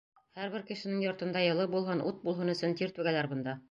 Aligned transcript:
Һәр 0.37 0.47
бер 0.53 0.63
кешенең 0.69 1.03
йортонда 1.05 1.45
йылы 1.51 1.69
булһын, 1.77 2.05
ут 2.09 2.21
булһын 2.29 2.55
өсөн 2.59 2.79
тир 2.83 2.99
түгәләр 3.01 3.35
бында. 3.37 3.59